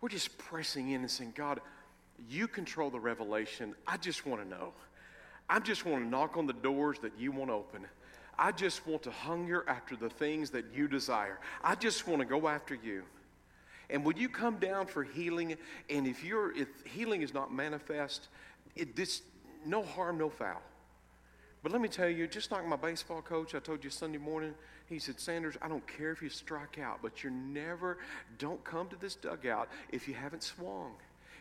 [0.00, 1.60] We're just pressing in and saying, God,
[2.30, 3.74] you control the revelation.
[3.84, 4.74] I just want to know.
[5.48, 7.86] I just want to knock on the doors that you want to open.
[8.38, 11.40] I just want to hunger after the things that you desire.
[11.64, 13.02] I just want to go after you.
[13.90, 15.56] And would you come down for healing?
[15.90, 18.28] And if you're if healing is not manifest,
[18.76, 19.22] it, this
[19.66, 20.62] no harm, no foul.
[21.64, 24.52] But let me tell you, just like my baseball coach, I told you Sunday morning,
[24.86, 27.96] he said, Sanders, I don't care if you strike out, but you're never,
[28.36, 30.92] don't come to this dugout if you haven't swung.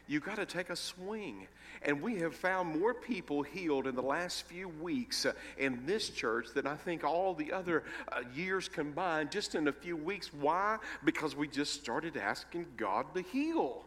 [0.07, 1.47] You got to take a swing.
[1.81, 6.09] And we have found more people healed in the last few weeks uh, in this
[6.09, 10.33] church than I think all the other uh, years combined, just in a few weeks.
[10.33, 10.77] Why?
[11.03, 13.83] Because we just started asking God to heal.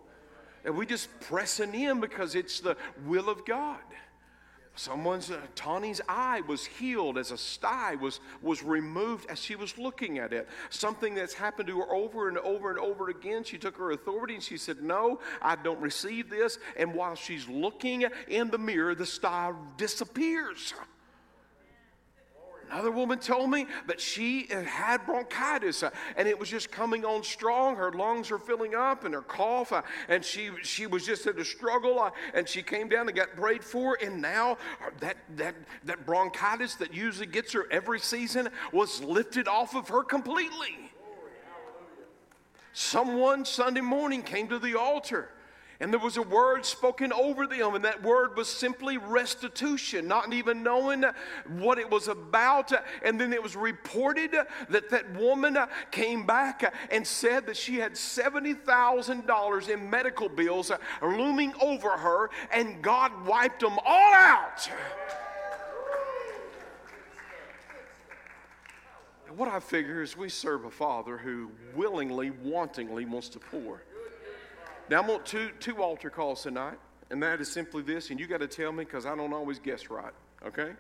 [0.66, 2.76] And we just pressing in because it's the
[3.07, 3.80] will of God.
[4.76, 9.78] Someone's uh, Tawny's eye was healed as a sty was was removed as she was
[9.78, 10.48] looking at it.
[10.68, 13.42] Something that's happened to her over and over and over again.
[13.42, 17.48] She took her authority and she said, "No, I don't receive this." And while she's
[17.48, 20.74] looking in the mirror, the sty disappears.
[22.70, 27.22] Another woman told me that she had bronchitis uh, and it was just coming on
[27.22, 27.76] strong.
[27.76, 31.38] Her lungs were filling up and her cough, uh, and she, she was just in
[31.38, 32.00] a struggle.
[32.00, 34.58] Uh, and she came down and got prayed for, and now
[35.00, 35.54] that, that,
[35.84, 40.90] that bronchitis that usually gets her every season was lifted off of her completely.
[42.72, 45.30] Someone Sunday morning came to the altar
[45.80, 50.32] and there was a word spoken over them, and that word was simply restitution, not
[50.32, 51.04] even knowing
[51.58, 52.72] what it was about.
[53.02, 54.32] And then it was reported
[54.70, 55.58] that that woman
[55.90, 60.72] came back and said that she had $70,000 in medical bills
[61.02, 64.68] looming over her, and God wiped them all out.
[69.36, 73.82] what I figure is we serve a Father who willingly, wantingly wants to pour.
[74.89, 76.78] Now, I'm on two, two altar calls tonight,
[77.11, 79.59] and that is simply this, and you got to tell me because I don't always
[79.59, 80.12] guess right,
[80.47, 80.72] okay?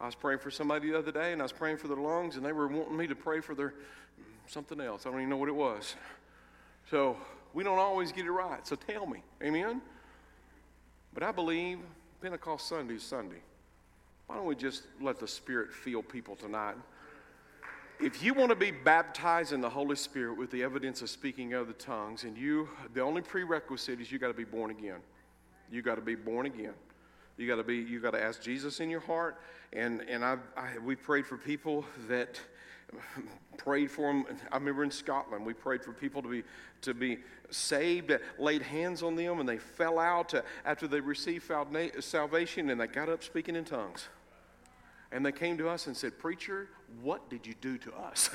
[0.00, 2.36] I was praying for somebody the other day, and I was praying for their lungs,
[2.36, 5.04] and they were wanting me to pray for their mm, something else.
[5.04, 5.96] I don't even know what it was.
[6.90, 7.18] So,
[7.52, 9.82] we don't always get it right, so tell me, amen?
[11.12, 11.78] But I believe
[12.22, 13.42] Pentecost Sunday is Sunday.
[14.26, 16.76] Why don't we just let the Spirit feel people tonight?
[18.02, 21.54] If you want to be baptized in the Holy Spirit with the evidence of speaking
[21.54, 24.98] other tongues, and you, the only prerequisite is you got to be born again.
[25.70, 26.74] You got to be born again.
[27.36, 27.76] You got to be.
[27.76, 29.40] You got to ask Jesus in your heart.
[29.72, 32.38] And and I, I we prayed for people that
[33.56, 34.26] prayed for them.
[34.50, 36.42] I remember in Scotland, we prayed for people to be
[36.82, 37.18] to be
[37.50, 38.12] saved.
[38.38, 41.50] Laid hands on them, and they fell out uh, after they received
[42.00, 44.08] salvation, and they got up speaking in tongues.
[45.12, 46.68] And they came to us and said, Preacher,
[47.02, 48.30] what did you do to us?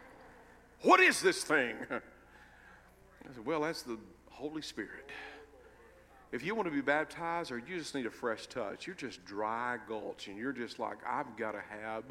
[0.82, 1.76] what is this thing?
[1.90, 3.98] I said, Well, that's the
[4.30, 5.10] Holy Spirit.
[6.30, 9.24] If you want to be baptized or you just need a fresh touch, you're just
[9.24, 12.02] dry gulch and you're just like, I've got to have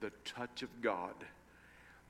[0.00, 1.14] the touch of God.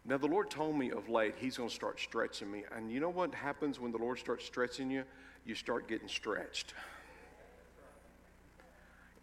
[0.05, 2.65] Now, the Lord told me of late, He's going to start stretching me.
[2.77, 5.05] And you know what happens when the Lord starts stretching you?
[5.47, 6.75] You start getting stretched.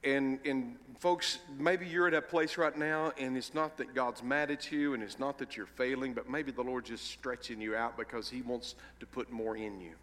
[0.04, 4.24] And, and folks, maybe you're at a place right now, and it's not that God's
[4.24, 7.62] mad at you, and it's not that you're failing, but maybe the Lord's just stretching
[7.62, 9.93] you out because He wants to put more in you.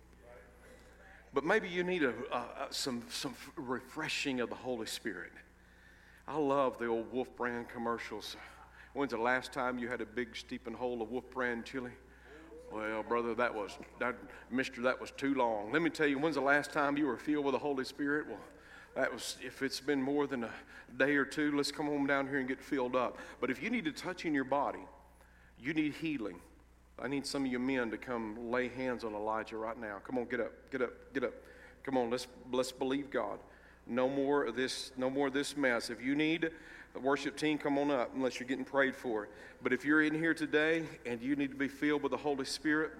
[1.34, 5.32] But maybe you need a, a, some, some refreshing of the Holy Spirit.
[6.26, 8.36] I love the old Wolf Brand commercials.
[8.94, 11.90] When's the last time you had a big steeping hole of Wolf Brand chili?
[12.72, 14.14] Well, brother, that was, that,
[14.50, 15.72] mister, that was too long.
[15.72, 18.26] Let me tell you, when's the last time you were filled with the Holy Spirit?
[18.26, 18.38] Well,
[18.94, 20.50] that was, if it's been more than a
[20.96, 23.18] day or two, let's come home down here and get filled up.
[23.40, 24.84] But if you need to touch in your body,
[25.60, 26.40] you need healing.
[27.00, 29.98] I need some of you men to come lay hands on Elijah right now.
[30.04, 31.32] Come on, get up, get up, get up.
[31.84, 33.38] Come on, let's let's believe God.
[33.86, 35.90] No more of this, no more of this mess.
[35.90, 36.50] If you need
[36.94, 39.28] a worship team, come on up unless you're getting prayed for.
[39.62, 42.44] But if you're in here today and you need to be filled with the Holy
[42.44, 42.92] Spirit,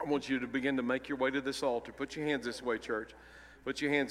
[0.00, 1.92] I want you to begin to make your way to this altar.
[1.92, 3.10] Put your hands this way, church.
[3.64, 4.08] Put your hands